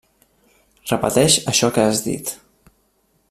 Repeteix 0.91 1.37
això 1.53 1.71
que 1.77 1.87
has 1.91 2.03
dit. 2.09 2.35